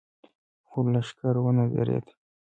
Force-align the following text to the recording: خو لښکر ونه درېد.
خو 0.67 0.79
لښکر 0.93 1.35
ونه 1.43 1.65
درېد. 1.73 2.05